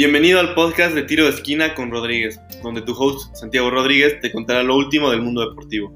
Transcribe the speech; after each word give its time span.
Bienvenido 0.00 0.40
al 0.40 0.54
podcast 0.54 0.94
de 0.94 1.02
Tiro 1.02 1.24
de 1.24 1.30
Esquina 1.32 1.74
con 1.74 1.90
Rodríguez, 1.90 2.40
donde 2.62 2.80
tu 2.80 2.94
host 2.94 3.36
Santiago 3.36 3.68
Rodríguez 3.68 4.18
te 4.22 4.32
contará 4.32 4.62
lo 4.62 4.74
último 4.74 5.10
del 5.10 5.20
mundo 5.20 5.46
deportivo. 5.46 5.92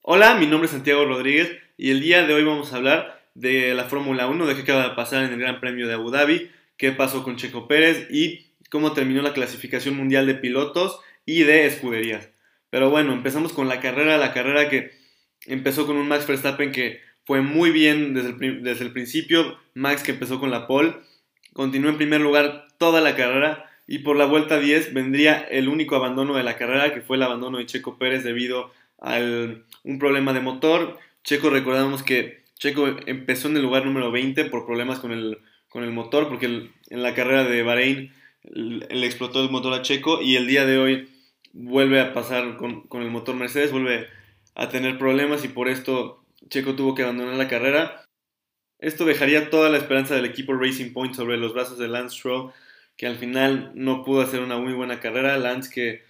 Hola, 0.00 0.36
mi 0.36 0.46
nombre 0.46 0.64
es 0.64 0.70
Santiago 0.70 1.04
Rodríguez 1.04 1.52
y 1.76 1.90
el 1.90 2.00
día 2.00 2.26
de 2.26 2.32
hoy 2.32 2.44
vamos 2.44 2.72
a 2.72 2.76
hablar 2.76 3.28
de 3.34 3.74
la 3.74 3.84
Fórmula 3.84 4.26
1, 4.26 4.46
de 4.46 4.54
qué 4.54 4.62
acaba 4.62 4.88
de 4.88 4.94
pasar 4.94 5.22
en 5.22 5.34
el 5.34 5.38
Gran 5.38 5.60
Premio 5.60 5.86
de 5.86 5.92
Abu 5.92 6.10
Dhabi, 6.10 6.50
qué 6.78 6.92
pasó 6.92 7.22
con 7.22 7.36
Checo 7.36 7.68
Pérez 7.68 8.06
y 8.10 8.46
cómo 8.70 8.94
terminó 8.94 9.20
la 9.20 9.34
clasificación 9.34 9.98
mundial 9.98 10.26
de 10.26 10.36
pilotos 10.36 10.98
y 11.26 11.42
de 11.42 11.66
escuderías. 11.66 12.30
Pero 12.70 12.88
bueno, 12.88 13.12
empezamos 13.12 13.52
con 13.52 13.68
la 13.68 13.80
carrera, 13.80 14.16
la 14.16 14.32
carrera 14.32 14.70
que 14.70 14.92
empezó 15.44 15.84
con 15.84 15.98
un 15.98 16.08
Max 16.08 16.26
Verstappen 16.26 16.72
que 16.72 17.02
fue 17.24 17.40
muy 17.40 17.70
bien 17.70 18.14
desde 18.14 18.84
el, 18.84 18.92
principio. 18.92 19.58
Max 19.74 20.02
que 20.02 20.12
empezó 20.12 20.38
con 20.38 20.50
la 20.50 20.66
pole, 20.66 20.94
continuó 21.52 21.90
en 21.90 21.96
primer 21.96 22.20
lugar 22.20 22.68
toda 22.78 23.00
la 23.00 23.16
carrera 23.16 23.70
y 23.86 23.98
por 23.98 24.16
la 24.16 24.26
vuelta 24.26 24.58
10 24.58 24.94
vendría 24.94 25.40
el 25.40 25.68
único 25.68 25.96
abandono 25.96 26.34
de 26.34 26.42
la 26.42 26.56
carrera, 26.56 26.94
que 26.94 27.00
fue 27.00 27.16
el 27.16 27.22
abandono 27.22 27.58
de 27.58 27.66
Checo 27.66 27.98
Pérez 27.98 28.24
debido 28.24 28.72
a 29.00 29.18
un 29.18 29.98
problema 29.98 30.32
de 30.32 30.40
motor. 30.40 30.98
Checo 31.22 31.50
recordamos 31.50 32.02
que 32.02 32.42
Checo 32.58 32.86
empezó 33.06 33.48
en 33.48 33.56
el 33.56 33.62
lugar 33.62 33.84
número 33.84 34.10
20 34.10 34.44
por 34.46 34.66
problemas 34.66 35.00
con 35.00 35.12
el, 35.12 35.38
con 35.68 35.82
el 35.82 35.90
motor, 35.90 36.28
porque 36.28 36.46
en 36.46 37.02
la 37.02 37.14
carrera 37.14 37.44
de 37.44 37.62
Bahrein 37.62 38.12
le 38.42 39.06
explotó 39.06 39.42
el 39.42 39.50
motor 39.50 39.72
a 39.72 39.82
Checo 39.82 40.20
y 40.20 40.36
el 40.36 40.46
día 40.46 40.66
de 40.66 40.78
hoy 40.78 41.08
vuelve 41.52 42.00
a 42.00 42.12
pasar 42.12 42.56
con, 42.56 42.82
con 42.82 43.02
el 43.02 43.10
motor 43.10 43.34
Mercedes, 43.34 43.72
vuelve 43.72 44.08
a 44.54 44.68
tener 44.68 44.98
problemas 44.98 45.44
y 45.44 45.48
por 45.48 45.68
esto 45.68 46.23
Checo 46.48 46.74
tuvo 46.74 46.94
que 46.94 47.02
abandonar 47.02 47.34
la 47.34 47.48
carrera. 47.48 48.06
Esto 48.78 49.04
dejaría 49.04 49.50
toda 49.50 49.70
la 49.70 49.78
esperanza 49.78 50.14
del 50.14 50.26
equipo 50.26 50.54
Racing 50.54 50.92
Point 50.92 51.14
sobre 51.14 51.36
los 51.36 51.54
brazos 51.54 51.78
de 51.78 51.88
Lance 51.88 52.16
Stroll, 52.16 52.52
que 52.96 53.06
al 53.06 53.16
final 53.16 53.72
no 53.74 54.04
pudo 54.04 54.20
hacer 54.20 54.40
una 54.40 54.58
muy 54.58 54.72
buena 54.72 55.00
carrera. 55.00 55.38
Lance 55.38 55.70
que 55.72 56.04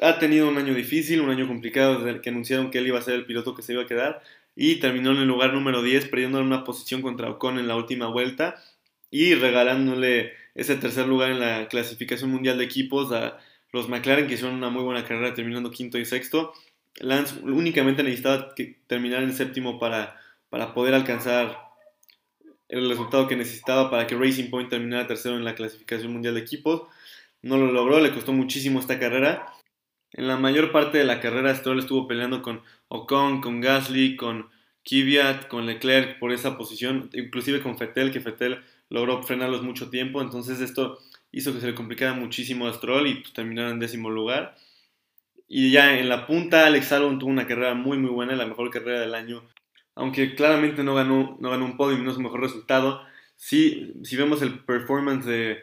ha 0.00 0.18
tenido 0.18 0.48
un 0.48 0.58
año 0.58 0.74
difícil, 0.74 1.20
un 1.20 1.30
año 1.30 1.46
complicado 1.46 2.00
desde 2.00 2.20
que 2.20 2.30
anunciaron 2.30 2.70
que 2.70 2.78
él 2.78 2.86
iba 2.86 2.98
a 2.98 3.02
ser 3.02 3.14
el 3.14 3.26
piloto 3.26 3.54
que 3.54 3.62
se 3.62 3.74
iba 3.74 3.82
a 3.82 3.86
quedar 3.86 4.22
y 4.56 4.76
terminó 4.76 5.12
en 5.12 5.18
el 5.18 5.28
lugar 5.28 5.52
número 5.52 5.82
10 5.82 6.08
perdiendo 6.08 6.40
una 6.40 6.64
posición 6.64 7.02
contra 7.02 7.30
Ocon 7.30 7.58
en 7.58 7.68
la 7.68 7.76
última 7.76 8.08
vuelta 8.08 8.62
y 9.10 9.34
regalándole 9.34 10.32
ese 10.54 10.76
tercer 10.76 11.06
lugar 11.06 11.30
en 11.30 11.40
la 11.40 11.68
clasificación 11.68 12.30
mundial 12.30 12.58
de 12.58 12.64
equipos 12.64 13.12
a 13.12 13.38
los 13.72 13.88
McLaren 13.88 14.26
que 14.26 14.34
hicieron 14.34 14.56
una 14.56 14.70
muy 14.70 14.82
buena 14.82 15.04
carrera 15.04 15.34
terminando 15.34 15.70
quinto 15.70 15.98
y 15.98 16.04
sexto 16.04 16.52
Lance 16.96 17.36
únicamente 17.42 18.02
necesitaba 18.02 18.54
terminar 18.86 19.22
en 19.22 19.32
séptimo 19.32 19.78
para, 19.78 20.20
para 20.48 20.74
poder 20.74 20.94
alcanzar 20.94 21.58
el 22.68 22.88
resultado 22.88 23.26
que 23.26 23.36
necesitaba 23.36 23.90
para 23.90 24.06
que 24.06 24.16
Racing 24.16 24.50
Point 24.50 24.70
terminara 24.70 25.06
tercero 25.06 25.36
en 25.36 25.44
la 25.44 25.54
clasificación 25.54 26.12
mundial 26.12 26.34
de 26.34 26.40
equipos. 26.40 26.82
No 27.42 27.56
lo 27.56 27.72
logró, 27.72 28.00
le 28.00 28.12
costó 28.12 28.32
muchísimo 28.32 28.80
esta 28.80 28.98
carrera. 28.98 29.46
En 30.12 30.28
la 30.28 30.36
mayor 30.36 30.72
parte 30.72 30.98
de 30.98 31.04
la 31.04 31.20
carrera 31.20 31.54
Stroll 31.54 31.78
estuvo 31.78 32.06
peleando 32.06 32.42
con 32.42 32.62
Ocon, 32.88 33.40
con 33.40 33.60
Gasly, 33.60 34.16
con 34.16 34.50
Kvyat, 34.84 35.48
con 35.48 35.66
Leclerc 35.66 36.18
por 36.18 36.32
esa 36.32 36.56
posición, 36.56 37.10
inclusive 37.12 37.62
con 37.62 37.78
Fettel, 37.78 38.12
que 38.12 38.20
Fettel 38.20 38.62
logró 38.88 39.22
frenarlos 39.22 39.62
mucho 39.62 39.88
tiempo, 39.90 40.20
entonces 40.20 40.60
esto 40.60 40.98
hizo 41.32 41.52
que 41.52 41.60
se 41.60 41.68
le 41.68 41.74
complicara 41.74 42.12
muchísimo 42.12 42.66
a 42.66 42.72
Stroll 42.72 43.06
y 43.06 43.14
pues, 43.16 43.32
terminara 43.32 43.70
en 43.70 43.78
décimo 43.78 44.10
lugar. 44.10 44.56
Y 45.52 45.72
ya 45.72 45.98
en 45.98 46.08
la 46.08 46.28
punta, 46.28 46.64
Alex 46.66 46.92
Albon 46.92 47.18
tuvo 47.18 47.30
una 47.30 47.44
carrera 47.44 47.74
muy, 47.74 47.98
muy 47.98 48.10
buena, 48.10 48.36
la 48.36 48.46
mejor 48.46 48.70
carrera 48.70 49.00
del 49.00 49.16
año. 49.16 49.42
Aunque 49.96 50.36
claramente 50.36 50.84
no 50.84 50.94
ganó, 50.94 51.36
no 51.40 51.50
ganó 51.50 51.64
un 51.64 51.76
podio 51.76 51.98
y 51.98 52.02
no 52.02 52.10
es 52.10 52.14
su 52.14 52.22
mejor 52.22 52.40
resultado. 52.40 53.02
Sí, 53.34 53.94
si 54.04 54.14
vemos 54.14 54.42
el 54.42 54.60
performance 54.60 55.26
del 55.26 55.58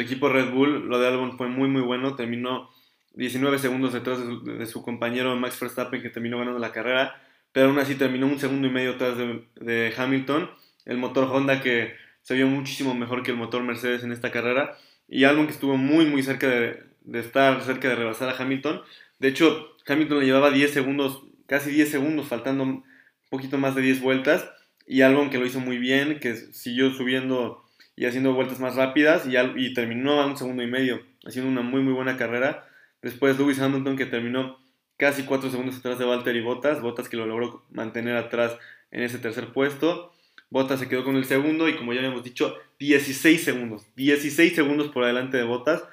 equipo 0.00 0.28
Red 0.28 0.52
Bull, 0.52 0.88
lo 0.88 1.00
de 1.00 1.08
Albon 1.08 1.36
fue 1.36 1.48
muy, 1.48 1.68
muy 1.68 1.82
bueno. 1.82 2.14
Terminó 2.14 2.70
19 3.14 3.58
segundos 3.58 3.92
detrás 3.92 4.20
de 4.44 4.64
su, 4.66 4.84
compañero 4.84 5.34
Max 5.34 5.58
Verstappen, 5.58 6.00
que 6.02 6.10
terminó 6.10 6.38
ganando 6.38 6.60
la 6.60 6.70
carrera. 6.70 7.20
Pero 7.50 7.66
aún 7.66 7.80
así 7.80 7.96
terminó 7.96 8.26
un 8.26 8.38
segundo 8.38 8.68
y 8.68 8.70
medio 8.70 8.92
atrás 8.92 9.16
de, 9.18 9.92
Hamilton. 9.96 10.50
El 10.84 10.98
motor 10.98 11.24
Honda 11.24 11.60
que 11.60 11.94
se 12.22 12.34
vio 12.34 12.46
muchísimo 12.46 12.94
mejor 12.94 13.24
que 13.24 13.32
el 13.32 13.38
motor 13.38 13.64
Mercedes 13.64 14.04
en 14.04 14.12
esta 14.12 14.30
carrera. 14.30 14.78
Y 15.08 15.24
Albon 15.24 15.46
que 15.46 15.52
estuvo 15.52 15.76
muy, 15.76 16.06
muy 16.06 16.22
cerca 16.22 16.46
de, 16.46 16.92
de 17.00 17.18
estar 17.18 17.60
cerca 17.62 17.88
de 17.88 17.96
rebasar 17.96 18.28
a 18.28 18.36
Hamilton. 18.40 18.82
De 19.22 19.28
hecho, 19.28 19.76
Hamilton 19.86 20.18
le 20.18 20.26
llevaba 20.26 20.50
10 20.50 20.72
segundos, 20.72 21.22
casi 21.46 21.70
10 21.70 21.88
segundos, 21.88 22.26
faltando 22.26 22.64
un 22.64 22.84
poquito 23.30 23.56
más 23.56 23.76
de 23.76 23.82
10 23.82 24.00
vueltas. 24.00 24.50
Y 24.84 25.02
Albon 25.02 25.30
que 25.30 25.38
lo 25.38 25.46
hizo 25.46 25.60
muy 25.60 25.78
bien, 25.78 26.18
que 26.18 26.34
siguió 26.34 26.90
subiendo 26.90 27.64
y 27.94 28.06
haciendo 28.06 28.34
vueltas 28.34 28.58
más 28.58 28.74
rápidas 28.74 29.22
y, 29.28 29.74
terminó 29.74 30.20
a 30.20 30.26
un 30.26 30.36
segundo 30.36 30.64
y 30.64 30.66
medio, 30.66 31.06
haciendo 31.24 31.48
una 31.48 31.62
muy 31.62 31.82
muy 31.82 31.92
buena 31.92 32.16
carrera. 32.16 32.66
Después 33.00 33.38
Lewis 33.38 33.60
Hamilton 33.60 33.96
que 33.96 34.06
terminó 34.06 34.58
casi 34.96 35.22
4 35.22 35.50
segundos 35.50 35.78
atrás 35.78 36.00
de 36.00 36.04
Valtteri 36.04 36.40
Bottas, 36.40 36.80
Bottas 36.80 37.08
que 37.08 37.16
lo 37.16 37.24
logró 37.24 37.64
mantener 37.70 38.16
atrás 38.16 38.58
en 38.90 39.04
ese 39.04 39.20
tercer 39.20 39.52
puesto. 39.52 40.12
Bottas 40.50 40.80
se 40.80 40.88
quedó 40.88 41.04
con 41.04 41.14
el 41.14 41.26
segundo 41.26 41.68
y 41.68 41.76
como 41.76 41.92
ya 41.92 42.00
habíamos 42.00 42.24
dicho, 42.24 42.56
16 42.80 43.40
segundos, 43.40 43.86
16 43.94 44.52
segundos 44.52 44.88
por 44.88 45.06
delante 45.06 45.36
de 45.36 45.44
Bottas. 45.44 45.84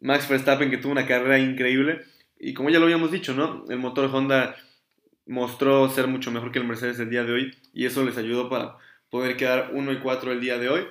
Max 0.00 0.26
Verstappen 0.30 0.70
que 0.70 0.78
tuvo 0.78 0.92
una 0.92 1.06
carrera 1.06 1.38
increíble 1.38 2.06
y 2.40 2.54
como 2.54 2.70
ya 2.70 2.78
lo 2.78 2.86
habíamos 2.86 3.12
dicho, 3.12 3.34
¿no? 3.34 3.64
El 3.68 3.78
motor 3.78 4.10
Honda 4.12 4.56
mostró 5.26 5.88
ser 5.90 6.06
mucho 6.06 6.30
mejor 6.30 6.50
que 6.50 6.58
el 6.58 6.66
Mercedes 6.66 6.98
el 6.98 7.10
día 7.10 7.22
de 7.24 7.32
hoy 7.32 7.54
y 7.74 7.84
eso 7.84 8.04
les 8.04 8.16
ayudó 8.16 8.48
para 8.48 8.78
poder 9.10 9.36
quedar 9.36 9.70
1 9.74 9.92
y 9.92 9.98
4 9.98 10.32
el 10.32 10.40
día 10.40 10.58
de 10.58 10.70
hoy. 10.70 10.86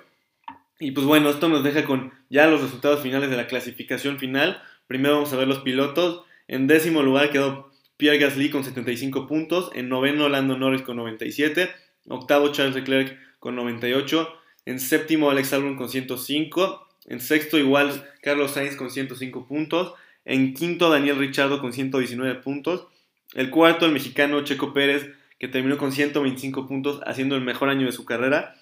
Y 0.80 0.92
pues 0.92 1.06
bueno, 1.06 1.30
esto 1.30 1.50
nos 1.50 1.64
deja 1.64 1.84
con 1.86 2.14
ya 2.30 2.48
los 2.48 2.62
resultados 2.62 3.02
finales 3.02 3.30
de 3.30 3.36
la 3.36 3.48
clasificación 3.48 4.20
final. 4.20 4.62
Primero 4.88 5.16
vamos 5.16 5.34
a 5.34 5.38
ver 5.38 5.48
los 5.48 5.60
pilotos. 5.60 6.24
En 6.48 6.68
décimo 6.68 7.04
lugar 7.04 7.32
quedó 7.32 7.72
Pierre 7.98 8.20
Gasly 8.20 8.50
con 8.50 8.64
75 8.64 9.28
puntos. 9.28 9.72
En 9.74 9.90
noveno 9.90 10.30
Lando 10.30 10.58
Norris 10.58 10.84
con 10.84 10.96
97. 10.96 11.70
Octavo 12.08 12.52
Charles 12.54 12.76
Leclerc 12.76 13.18
con 13.40 13.56
98. 13.56 14.30
En 14.66 14.80
séptimo 14.80 15.30
Alex 15.30 15.52
Albon 15.52 15.76
con 15.76 15.90
105. 15.90 16.88
En 17.08 17.20
sexto 17.20 17.58
igual 17.58 18.08
Carlos 18.22 18.52
Sainz 18.52 18.76
con 18.78 18.90
105 18.90 19.48
puntos. 19.48 19.96
En 20.30 20.54
quinto, 20.54 20.92
Daniel 20.92 21.18
Richardo 21.18 21.60
con 21.60 21.74
119 21.74 22.36
puntos. 22.36 22.86
El 23.34 23.50
cuarto, 23.50 23.88
el 23.88 23.92
mexicano 23.92 24.44
Checo 24.44 24.74
Pérez, 24.74 25.10
que 25.40 25.48
terminó 25.48 25.80
con 25.80 25.92
125 25.92 26.68
puntos, 26.68 27.02
haciendo 27.08 27.36
el 27.36 27.42
mejor 27.42 27.70
año 27.70 27.88
de 27.88 27.92
su 27.92 28.06
carrera. 28.06 28.54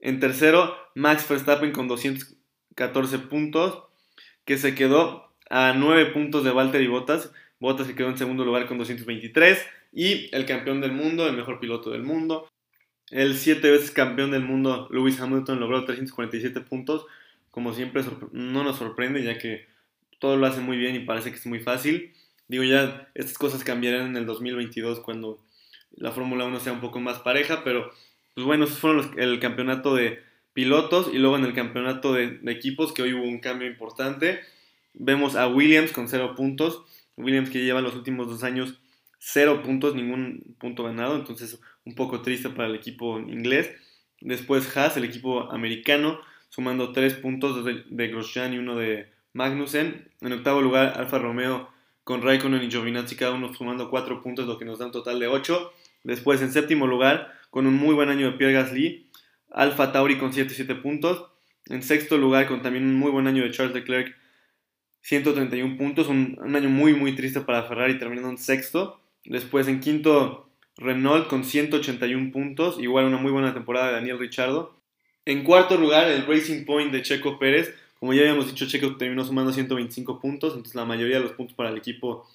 En 0.00 0.18
tercero, 0.18 0.76
Max 0.96 1.28
Verstappen 1.28 1.70
con 1.70 1.86
214 1.86 3.20
puntos, 3.20 3.84
que 4.44 4.58
se 4.58 4.74
quedó 4.74 5.32
a 5.48 5.74
9 5.76 6.06
puntos 6.06 6.42
de 6.42 6.50
Valtteri 6.50 6.88
Bottas. 6.88 7.30
Bottas 7.60 7.86
se 7.86 7.94
quedó 7.94 8.08
en 8.08 8.18
segundo 8.18 8.44
lugar 8.44 8.66
con 8.66 8.76
223. 8.76 9.64
Y 9.92 10.34
el 10.34 10.44
campeón 10.44 10.80
del 10.80 10.90
mundo, 10.90 11.28
el 11.28 11.36
mejor 11.36 11.60
piloto 11.60 11.90
del 11.90 12.02
mundo. 12.02 12.48
El 13.12 13.36
siete 13.36 13.70
veces 13.70 13.92
campeón 13.92 14.32
del 14.32 14.42
mundo, 14.42 14.88
Lewis 14.90 15.20
Hamilton, 15.20 15.60
logró 15.60 15.84
347 15.84 16.62
puntos. 16.62 17.06
Como 17.52 17.74
siempre, 17.74 18.02
no 18.32 18.64
nos 18.64 18.78
sorprende, 18.78 19.22
ya 19.22 19.38
que 19.38 19.75
todo 20.18 20.36
lo 20.36 20.46
hace 20.46 20.60
muy 20.60 20.76
bien 20.76 20.94
y 20.94 21.00
parece 21.00 21.30
que 21.30 21.36
es 21.36 21.46
muy 21.46 21.60
fácil. 21.60 22.12
Digo, 22.48 22.64
ya 22.64 23.08
estas 23.14 23.38
cosas 23.38 23.64
cambiarán 23.64 24.08
en 24.08 24.16
el 24.16 24.26
2022 24.26 25.00
cuando 25.00 25.42
la 25.92 26.12
Fórmula 26.12 26.44
1 26.44 26.60
sea 26.60 26.72
un 26.72 26.80
poco 26.80 27.00
más 27.00 27.18
pareja, 27.20 27.64
pero 27.64 27.90
pues 28.34 28.46
bueno, 28.46 28.64
esos 28.64 28.78
fueron 28.78 29.18
el 29.18 29.40
campeonato 29.40 29.94
de 29.94 30.22
pilotos 30.52 31.10
y 31.12 31.18
luego 31.18 31.36
en 31.36 31.44
el 31.44 31.54
campeonato 31.54 32.12
de, 32.12 32.40
equipos 32.46 32.92
que 32.92 33.02
hoy 33.02 33.14
hubo 33.14 33.24
un 33.24 33.40
cambio 33.40 33.66
importante. 33.66 34.40
Vemos 34.94 35.36
a 35.36 35.48
Williams 35.48 35.92
con 35.92 36.08
0 36.08 36.34
puntos. 36.36 36.82
Williams 37.16 37.50
que 37.50 37.64
lleva 37.64 37.80
los 37.80 37.94
últimos 37.94 38.28
dos 38.28 38.42
años 38.42 38.78
0 39.18 39.62
puntos, 39.62 39.94
ningún 39.94 40.56
punto 40.58 40.84
ganado, 40.84 41.16
entonces 41.16 41.60
un 41.84 41.94
poco 41.94 42.22
triste 42.22 42.50
para 42.50 42.68
el 42.68 42.74
equipo 42.74 43.18
inglés. 43.18 43.70
Después 44.20 44.76
Haas, 44.76 44.96
el 44.96 45.04
equipo 45.04 45.50
americano, 45.50 46.20
sumando 46.48 46.92
3 46.92 47.14
puntos 47.14 47.64
de, 47.64 47.84
de 47.88 48.08
Grosjean 48.08 48.54
y 48.54 48.58
uno 48.58 48.76
de, 48.76 49.10
Magnussen. 49.36 50.08
En 50.22 50.32
octavo 50.32 50.62
lugar, 50.62 50.94
Alfa 50.96 51.18
Romeo 51.18 51.68
con 52.04 52.22
Raikkonen 52.22 52.62
y 52.62 52.70
Giovinazzi, 52.70 53.16
cada 53.16 53.34
uno 53.34 53.52
sumando 53.52 53.90
4 53.90 54.22
puntos, 54.22 54.46
lo 54.46 54.58
que 54.58 54.64
nos 54.64 54.78
da 54.78 54.86
un 54.86 54.92
total 54.92 55.20
de 55.20 55.26
8. 55.26 55.72
Después, 56.04 56.40
en 56.40 56.52
séptimo 56.52 56.86
lugar, 56.86 57.32
con 57.50 57.66
un 57.66 57.74
muy 57.74 57.94
buen 57.94 58.08
año 58.08 58.30
de 58.30 58.38
Pierre 58.38 58.54
Gasly, 58.54 59.10
Alfa 59.50 59.92
Tauri 59.92 60.18
con 60.18 60.32
7 60.32 60.74
puntos. 60.76 61.26
En 61.66 61.82
sexto 61.82 62.16
lugar, 62.16 62.46
con 62.46 62.62
también 62.62 62.84
un 62.84 62.94
muy 62.94 63.10
buen 63.10 63.26
año 63.26 63.42
de 63.42 63.50
Charles 63.50 63.74
Leclerc, 63.74 64.16
131 65.02 65.76
puntos. 65.76 66.08
Un, 66.08 66.38
un 66.40 66.56
año 66.56 66.70
muy, 66.70 66.94
muy 66.94 67.14
triste 67.14 67.40
para 67.40 67.64
Ferrari, 67.64 67.98
terminando 67.98 68.30
en 68.30 68.38
sexto. 68.38 69.00
Después, 69.24 69.68
en 69.68 69.80
quinto, 69.80 70.48
Renault 70.76 71.28
con 71.28 71.44
181 71.44 72.32
puntos. 72.32 72.78
Igual 72.80 73.04
una 73.04 73.18
muy 73.18 73.32
buena 73.32 73.52
temporada 73.52 73.88
de 73.88 73.94
Daniel 73.94 74.18
Ricciardo. 74.18 74.76
En 75.26 75.42
cuarto 75.42 75.76
lugar, 75.76 76.08
el 76.08 76.24
Racing 76.24 76.64
Point 76.64 76.92
de 76.92 77.02
Checo 77.02 77.38
Pérez 77.38 77.74
como 77.98 78.12
ya 78.12 78.22
habíamos 78.22 78.46
dicho, 78.46 78.66
Checo 78.66 78.96
terminó 78.96 79.24
sumando 79.24 79.52
125 79.52 80.20
puntos, 80.20 80.52
entonces 80.52 80.74
la 80.74 80.84
mayoría 80.84 81.16
de 81.16 81.24
los 81.24 81.32
puntos 81.32 81.54
para 81.56 81.70
el 81.70 81.76
equipo 81.76 82.28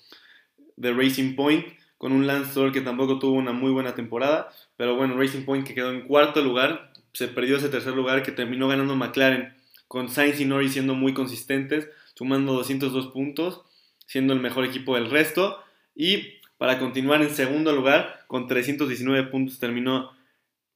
de 0.76 0.94
Racing 0.94 1.36
Point, 1.36 1.66
con 1.98 2.12
un 2.12 2.26
Lance 2.26 2.52
Stroll 2.52 2.72
que 2.72 2.82
tampoco 2.82 3.20
tuvo 3.20 3.34
una 3.34 3.52
muy 3.52 3.72
buena 3.72 3.94
temporada, 3.94 4.52
pero 4.76 4.96
bueno, 4.96 5.18
Racing 5.18 5.46
Point 5.46 5.68
que 5.68 5.76
quedó 5.76 5.92
en 5.92 6.02
cuarto 6.08 6.42
lugar, 6.42 6.92
se 7.14 7.28
perdió 7.28 7.58
ese 7.58 7.70
tercer 7.70 7.94
lugar 7.94 8.24
que 8.24 8.32
terminó 8.32 8.68
ganando 8.68 8.96
McLaren, 8.96 9.54
con 9.88 10.10
Sainz 10.10 10.40
y 10.40 10.46
Norris 10.46 10.72
siendo 10.74 10.96
muy 10.96 11.14
consistentes, 11.14 11.90
sumando 12.14 12.54
202 12.54 13.08
puntos, 13.08 13.62
siendo 14.06 14.34
el 14.34 14.40
mejor 14.40 14.64
equipo 14.64 14.96
del 14.96 15.10
resto. 15.10 15.60
Y 15.96 16.40
para 16.58 16.80
continuar 16.80 17.22
en 17.22 17.30
segundo 17.30 17.74
lugar, 17.74 18.24
con 18.28 18.48
319 18.48 19.28
puntos 19.28 19.60
terminó 19.60 20.12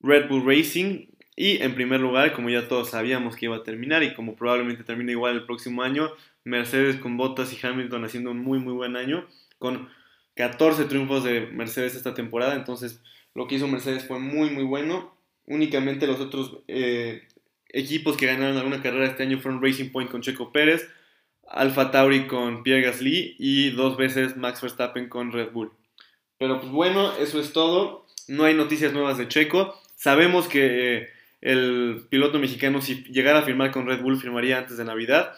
Red 0.01 0.27
Bull 0.27 0.45
Racing. 0.45 1.07
Y 1.35 1.61
en 1.61 1.75
primer 1.75 1.99
lugar, 1.99 2.33
como 2.33 2.49
ya 2.49 2.67
todos 2.67 2.91
sabíamos 2.91 3.35
que 3.35 3.45
iba 3.45 3.57
a 3.57 3.63
terminar 3.63 4.03
y 4.03 4.13
como 4.13 4.35
probablemente 4.35 4.83
termine 4.83 5.11
igual 5.11 5.35
el 5.35 5.45
próximo 5.45 5.83
año, 5.83 6.11
Mercedes 6.45 6.95
con 6.97 7.17
Bottas 7.17 7.51
y 7.51 7.65
Hamilton 7.65 8.05
haciendo 8.05 8.31
un 8.31 8.39
muy 8.39 8.59
muy 8.59 8.73
buen 8.73 8.95
año, 8.95 9.27
con 9.59 9.89
14 10.35 10.85
triunfos 10.85 11.23
de 11.23 11.47
Mercedes 11.47 11.95
esta 11.95 12.13
temporada. 12.13 12.55
Entonces, 12.55 13.01
lo 13.33 13.47
que 13.47 13.55
hizo 13.55 13.67
Mercedes 13.67 14.05
fue 14.05 14.19
muy 14.19 14.49
muy 14.49 14.63
bueno. 14.63 15.13
Únicamente 15.45 16.07
los 16.07 16.19
otros 16.21 16.59
eh, 16.67 17.27
equipos 17.69 18.15
que 18.15 18.27
ganaron 18.27 18.57
alguna 18.57 18.81
carrera 18.81 19.05
este 19.05 19.23
año 19.23 19.39
fueron 19.39 19.61
Racing 19.61 19.89
Point 19.89 20.09
con 20.09 20.21
Checo 20.21 20.51
Pérez, 20.51 20.89
Alfa 21.47 21.91
Tauri 21.91 22.27
con 22.27 22.63
Pierre 22.63 22.81
Gasly 22.81 23.35
y 23.37 23.71
dos 23.71 23.97
veces 23.97 24.37
Max 24.37 24.61
Verstappen 24.61 25.09
con 25.09 25.31
Red 25.31 25.51
Bull. 25.51 25.71
Pero 26.37 26.59
pues 26.59 26.71
bueno, 26.71 27.13
eso 27.17 27.39
es 27.39 27.53
todo. 27.53 28.05
No 28.27 28.45
hay 28.45 28.53
noticias 28.53 28.93
nuevas 28.93 29.17
de 29.17 29.27
Checo. 29.27 29.79
Sabemos 29.95 30.47
que 30.47 30.97
eh, 30.97 31.09
el 31.45 32.07
piloto 32.09 32.39
mexicano, 32.39 32.81
si 32.81 33.03
llegara 33.03 33.39
a 33.39 33.43
firmar 33.43 33.69
con 33.69 33.85
Red 33.85 34.01
Bull, 34.01 34.19
firmaría 34.19 34.57
antes 34.57 34.77
de 34.77 34.83
Navidad. 34.83 35.33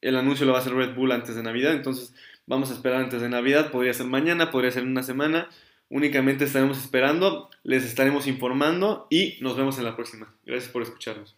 El 0.00 0.16
anuncio 0.16 0.46
lo 0.46 0.52
va 0.52 0.58
a 0.58 0.60
hacer 0.60 0.72
Red 0.72 0.94
Bull 0.94 1.10
antes 1.10 1.34
de 1.34 1.42
Navidad, 1.42 1.72
entonces 1.72 2.14
vamos 2.46 2.70
a 2.70 2.74
esperar 2.74 3.02
antes 3.02 3.20
de 3.20 3.28
Navidad. 3.28 3.72
Podría 3.72 3.92
ser 3.92 4.06
mañana, 4.06 4.52
podría 4.52 4.70
ser 4.70 4.84
una 4.84 5.02
semana. 5.02 5.48
Únicamente 5.88 6.44
estaremos 6.44 6.78
esperando, 6.78 7.50
les 7.64 7.84
estaremos 7.84 8.28
informando 8.28 9.08
y 9.10 9.36
nos 9.40 9.56
vemos 9.56 9.78
en 9.78 9.84
la 9.84 9.96
próxima. 9.96 10.32
Gracias 10.46 10.70
por 10.70 10.82
escucharnos. 10.82 11.36